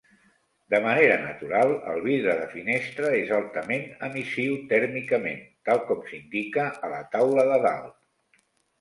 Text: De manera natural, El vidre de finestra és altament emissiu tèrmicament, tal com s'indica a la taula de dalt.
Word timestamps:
De 0.73 0.77
manera 0.85 1.17
natural, 1.25 1.73
El 1.91 2.01
vidre 2.07 2.33
de 2.39 2.47
finestra 2.55 3.13
és 3.19 3.35
altament 3.41 3.87
emissiu 4.09 4.59
tèrmicament, 4.75 5.47
tal 5.71 5.87
com 5.93 6.05
s'indica 6.11 6.69
a 6.91 6.95
la 6.99 7.07
taula 7.17 7.49
de 7.55 7.65
dalt. 7.71 8.45